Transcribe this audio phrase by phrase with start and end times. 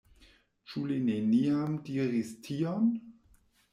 [0.69, 2.93] Ĉu li neniam diris tion?